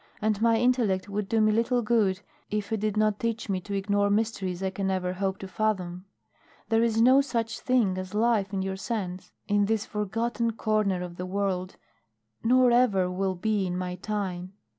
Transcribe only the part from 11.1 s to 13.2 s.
the world, nor ever